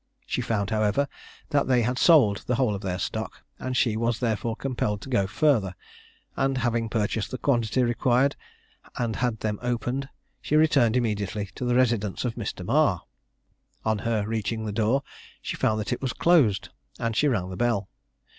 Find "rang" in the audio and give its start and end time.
17.27-17.51